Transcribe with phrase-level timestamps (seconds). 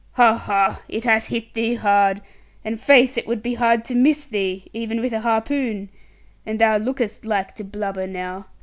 [0.13, 0.81] 'Ha, ha!
[0.89, 2.21] It hath hit thee hard.
[2.65, 5.89] And faith, it would be hard to miss thee, even with harpoon.
[6.43, 8.47] And thou lookest like to blubber, now.